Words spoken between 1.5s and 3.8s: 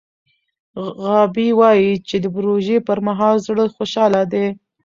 وايي چې د روژې پر مهال زړه